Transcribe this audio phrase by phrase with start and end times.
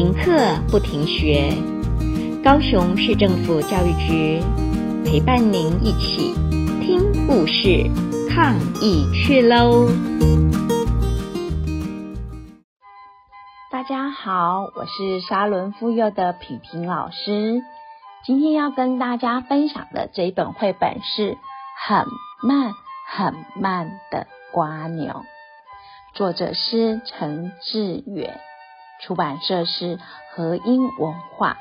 [0.00, 1.52] 停课不停学，
[2.42, 4.40] 高雄市政府教育局
[5.04, 6.32] 陪伴您一起
[6.80, 7.84] 听故事、
[8.30, 9.90] 抗疫去喽！
[13.70, 17.60] 大家好，我是沙伦妇幼的皮萍老师，
[18.24, 21.32] 今天要跟大家分享的这一本绘本是
[21.86, 22.06] 《很
[22.42, 22.72] 慢
[23.06, 25.12] 很慢的蜗牛》，
[26.14, 28.40] 作者是陈志远。
[29.00, 29.98] 出版社是
[30.34, 31.56] 和英文化。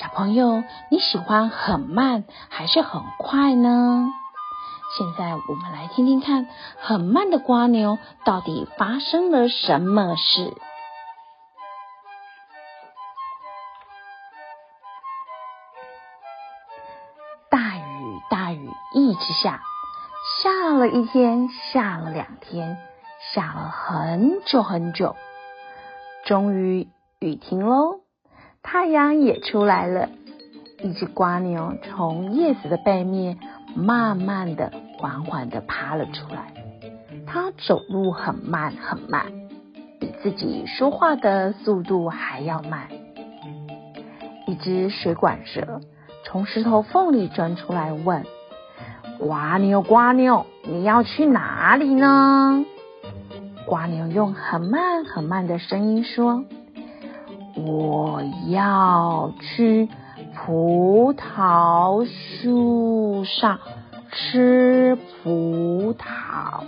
[0.00, 4.08] 小朋友，你喜欢很慢还是很快呢？
[4.96, 6.46] 现在我们来听听看，
[6.80, 10.54] 很慢的蜗牛到底发生了什么事？
[17.50, 19.62] 大雨，大雨一直下，
[20.42, 22.78] 下了一天，下了两天，
[23.32, 25.16] 下了很久很久。
[26.26, 26.88] 终于
[27.20, 28.00] 雨停喽，
[28.60, 30.08] 太阳也出来了。
[30.82, 33.38] 一只瓜牛从叶子的背面
[33.76, 36.52] 慢慢的、缓缓的爬了出来。
[37.28, 39.26] 它走路很慢很慢，
[40.00, 42.88] 比自己说话的速度还要慢。
[44.48, 45.80] 一只水管蛇
[46.24, 48.24] 从石头缝里钻出来问
[49.20, 52.64] ：“瓜牛，瓜牛，你要去哪里呢？”
[53.66, 56.44] 瓜牛用很慢很慢的声音说
[57.58, 59.88] ：“我要去
[60.36, 63.58] 葡萄树上
[64.12, 66.62] 吃葡萄。”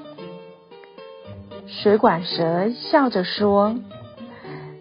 [1.68, 3.76] 水管蛇笑着说：“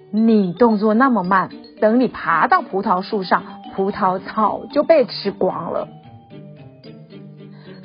[0.10, 3.44] 你动作那么慢，等你爬到葡萄树上，
[3.76, 5.88] 葡萄早就被吃光了。”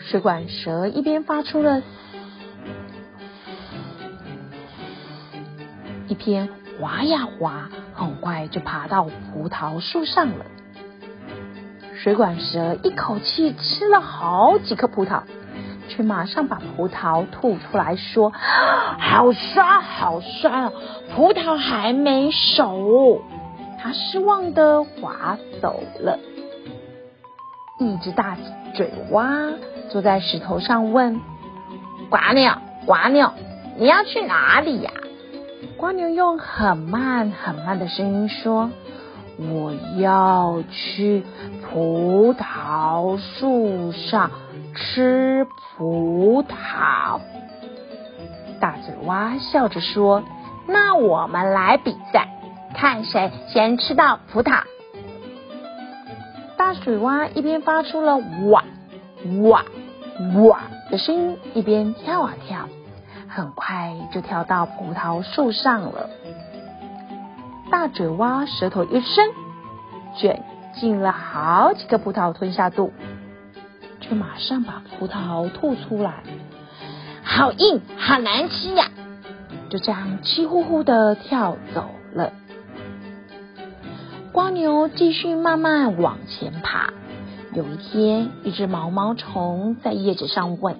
[0.00, 1.82] 水管蛇一边发出了。
[6.12, 10.44] 一边滑呀滑，很快就爬到葡萄树上了。
[12.02, 15.22] 水管蛇一口气吃了好几颗葡萄，
[15.88, 18.30] 却马上把葡萄吐出来说
[19.00, 20.72] ：“好酸，好酸啊！
[21.16, 23.22] 葡萄还没熟。”
[23.82, 26.18] 他失望的滑走了。
[27.78, 28.36] 一只大
[28.74, 29.48] 嘴蛙
[29.88, 31.18] 坐在石头上问
[32.12, 32.52] ：“蜗牛，
[32.86, 33.32] 蜗牛，
[33.78, 34.90] 你要去哪里呀？”
[35.82, 38.70] 蜗牛用很慢很慢的声音说
[39.36, 41.24] ：“我要去
[41.60, 44.30] 葡萄树上
[44.76, 45.44] 吃
[45.76, 47.18] 葡萄。”
[48.60, 50.22] 大嘴蛙笑着说
[50.68, 52.28] ：“那我们来比赛，
[52.76, 54.62] 看谁先吃到葡萄。”
[56.56, 58.62] 大水蛙一边发出了“哇
[59.42, 59.64] 哇
[60.36, 60.60] 哇”
[60.92, 62.68] 的声音，一边跳啊跳。
[63.34, 66.10] 很快就跳到葡萄树上了。
[67.70, 69.30] 大嘴蛙舌头一伸，
[70.18, 70.44] 卷
[70.74, 72.92] 进了好几个葡萄吞下肚，
[74.00, 76.22] 却马上把葡萄吐出来。
[77.22, 78.84] 好硬，好难吃呀！
[79.70, 82.32] 就这样气呼呼的跳走了。
[84.32, 86.90] 瓜牛继续慢慢往前爬。
[87.54, 90.76] 有一天，一只毛毛虫在叶子上问：“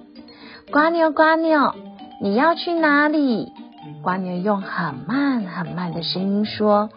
[0.71, 1.73] 瓜牛，瓜牛。”
[2.23, 3.51] 你要去哪里？
[4.01, 6.89] 蜗牛用很慢很慢的声音说：“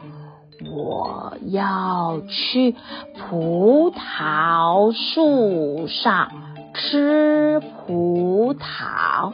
[0.70, 2.76] 我要去
[3.18, 6.30] 葡萄树上
[6.74, 9.32] 吃葡萄。”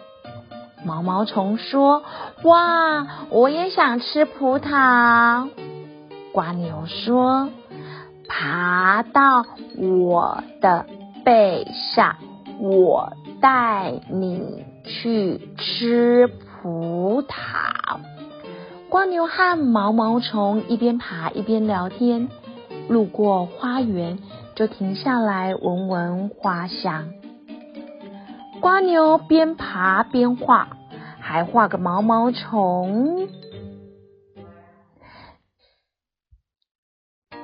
[0.82, 2.02] 毛毛虫说
[2.42, 5.50] ：“哇，我也想吃葡萄。”
[6.32, 7.50] 蜗牛说
[8.26, 9.44] ：“爬到
[9.76, 10.86] 我的
[11.22, 12.16] 背上，
[12.58, 18.00] 我带你。”去吃葡萄。
[18.90, 22.28] 蜗牛和毛毛虫一边爬一边聊天，
[22.88, 24.18] 路过花园
[24.54, 27.12] 就停下来闻闻花香。
[28.60, 30.68] 蜗牛边爬边画，
[31.20, 33.28] 还画个毛毛虫。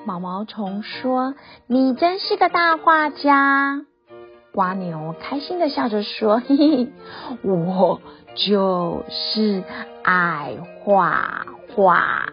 [0.05, 1.35] 毛毛虫说
[1.67, 3.85] ：“你真是个大画家。”
[4.59, 6.89] 瓜牛开心的笑着说：“嘿嘿，
[7.43, 8.01] 我
[8.35, 9.63] 就是
[10.03, 12.33] 爱画画。”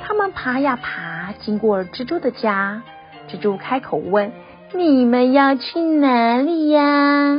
[0.00, 2.82] 他们爬呀爬，经过了蜘蛛的家。
[3.28, 4.32] 蜘蛛开口问
[4.72, 7.38] ：“你们要去哪里呀？”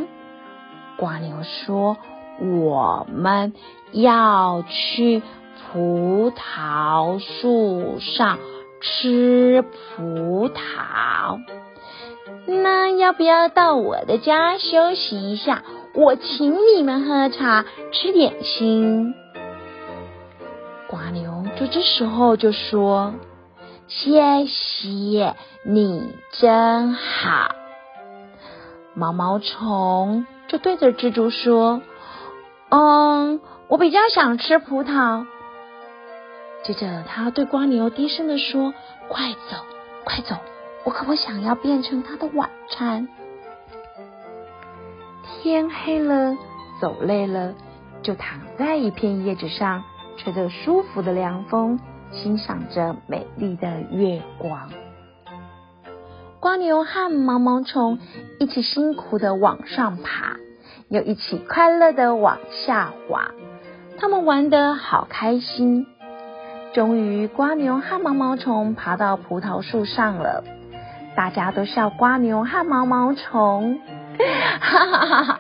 [0.97, 1.97] 瓜牛说
[2.39, 3.55] ：“我们
[3.93, 5.23] 要去
[5.73, 8.37] 葡萄树上
[8.79, 11.39] 吃葡萄。”
[12.47, 15.63] 那要不要到我的家休息一下？
[15.93, 19.15] 我请你们喝茶、吃点心。
[20.87, 23.13] 瓜牛就这时候就说
[23.87, 27.55] ：“谢谢你，真好。”
[28.93, 31.81] 毛毛虫就对着蜘蛛说
[32.69, 35.25] ：“嗯，我比较想吃葡萄。”
[36.63, 38.73] 接着，他对蜗牛低声地说
[39.07, 39.57] ：“快走，
[40.03, 40.35] 快走，
[40.85, 43.09] 我可不想要变成他的晚餐。”
[45.41, 46.37] 天黑了，
[46.79, 47.53] 走累了，
[48.01, 49.83] 就躺在一片叶子上，
[50.17, 51.79] 吹着舒服的凉风，
[52.11, 54.69] 欣赏着美丽的月光。
[56.39, 57.99] 瓜牛和毛毛虫
[58.39, 60.37] 一起辛苦的往上爬，
[60.89, 63.31] 又一起快乐的往下滑，
[63.97, 65.87] 他们玩得好开心。
[66.73, 70.43] 终于，瓜牛和毛毛虫爬到葡萄树上了，
[71.15, 73.79] 大家都笑瓜牛和毛毛虫。
[74.61, 75.39] 哈哈哈哈！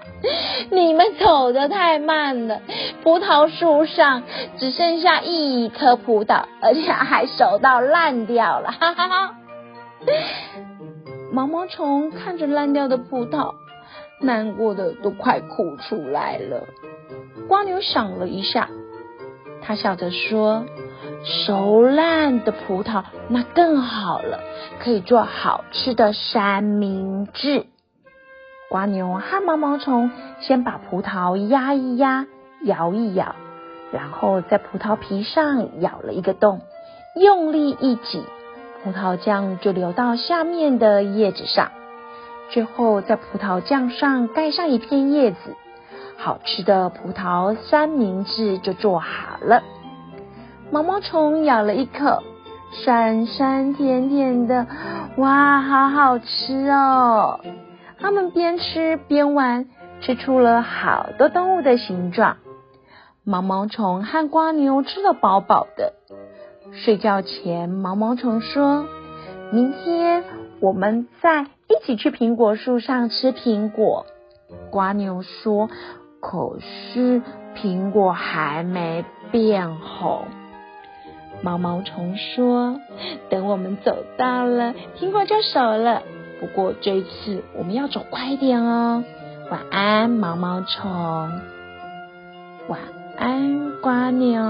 [0.69, 2.61] 你们走得太慢了，
[3.03, 4.23] 葡萄树上
[4.57, 8.71] 只剩下一颗葡萄，而且还熟到烂掉了。
[8.71, 9.35] 哈哈哈！
[11.31, 13.53] 毛毛虫看着烂掉的葡萄，
[14.19, 16.63] 难过的都快哭出来了。
[17.47, 18.69] 瓜牛想了一下，
[19.61, 20.65] 他笑着说
[21.23, 24.39] ：“熟烂的葡萄那更好了，
[24.79, 27.65] 可以做好吃的三明治。”
[28.71, 30.11] 蜗牛和毛毛虫
[30.41, 32.25] 先把葡萄压一压，
[32.63, 33.35] 摇一摇，
[33.91, 36.61] 然后在葡萄皮上咬了一个洞，
[37.15, 38.23] 用力一挤，
[38.83, 41.71] 葡萄酱就流到下面的叶子上。
[42.49, 45.55] 最后在葡萄酱上盖上一片叶子，
[46.17, 49.63] 好吃的葡萄三明治就做好了。
[50.75, 52.21] 毛毛虫咬了一口，
[52.83, 54.67] 酸酸甜甜的，
[55.15, 57.39] 哇，好好吃哦！
[57.97, 59.69] 他们边吃边玩，
[60.01, 62.35] 吃出了好多动物的形状。
[63.23, 65.93] 毛毛虫和瓜牛吃得饱饱的。
[66.73, 68.85] 睡觉前，毛毛虫说
[69.53, 70.25] ：“明天
[70.59, 74.05] 我们再一起去苹果树上吃苹果。”
[74.71, 75.69] 瓜牛说
[76.19, 77.21] ：“可是
[77.55, 80.25] 苹果还没变红。”
[81.41, 82.79] 毛毛虫说
[83.29, 86.03] ：“等我们走到了，苹果就熟了。”
[86.41, 89.03] 不过这一次我们要走快一点哦。
[89.49, 91.41] 晚安，毛毛虫。
[92.67, 92.79] 晚
[93.17, 94.41] 安，瓜牛。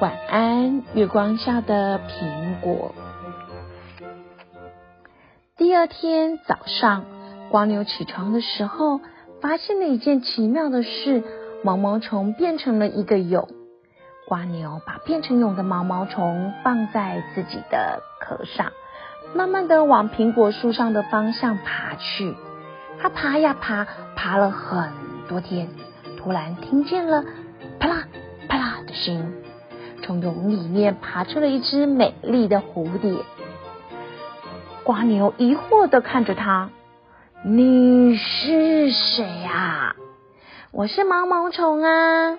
[0.00, 2.94] 晚安，月光下的苹果。
[5.56, 7.04] 第二天早上，
[7.50, 9.00] 瓜牛起床的时候，
[9.40, 11.24] 发现了一件奇妙的事：
[11.64, 13.48] 毛毛虫变成了一个蛹。
[14.26, 18.72] 瓜牛把变成蛹的毛毛虫放在自己的壳上。
[19.34, 22.34] 慢慢的往苹果树上的方向爬去，
[23.00, 23.86] 它爬呀爬，
[24.16, 24.90] 爬了很
[25.28, 25.68] 多天，
[26.18, 27.24] 突然听见了
[27.78, 28.08] 啪啦
[28.48, 29.34] 啪啦的声音，
[30.02, 33.18] 从蛹里面爬出了一只美丽的蝴蝶。
[34.82, 36.70] 瓜牛疑惑的看着它
[37.44, 39.94] ：“你是谁呀
[40.72, 42.38] ？”“我是毛毛虫啊。”“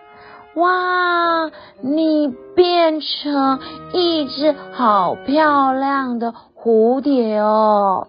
[0.57, 1.49] 哇，
[1.81, 3.59] 你变成
[3.93, 8.07] 一只好漂亮的。”蝴蝶哦，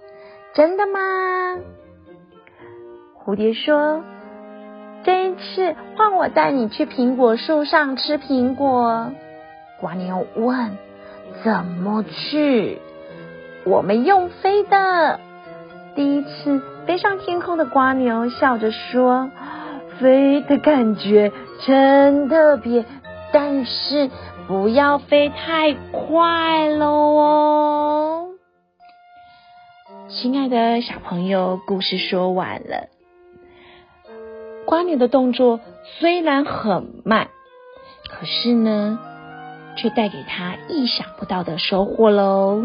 [0.55, 0.99] 真的吗？
[3.25, 4.03] 蝴蝶说
[5.05, 9.12] ：“这一次换我带你去苹果树上吃苹果。”
[9.83, 10.77] 蜗牛问
[11.45, 12.81] ：“怎么去？”
[13.64, 15.21] 我们用飞的。
[15.95, 19.31] 第一次飞上天空的蜗牛笑着说
[20.00, 21.33] ：“飞的感觉
[21.67, 22.85] 真特别，
[23.33, 24.11] 但是
[24.47, 28.28] 不要飞太快喽哦。”
[30.09, 32.88] 亲爱的小朋友，故事说完了。
[34.67, 35.61] 蜗牛的动作
[35.99, 37.28] 虽然很慢，
[38.09, 38.99] 可是呢，
[39.76, 42.64] 却带给他意想不到的收获喽。